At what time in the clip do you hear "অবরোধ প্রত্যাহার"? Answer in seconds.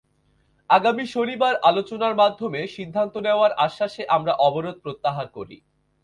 4.47-5.27